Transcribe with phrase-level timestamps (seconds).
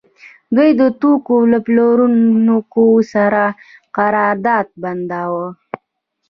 [0.55, 3.43] دوی د توکو له پلورونکو سره
[3.97, 5.47] قرارداد بنداوه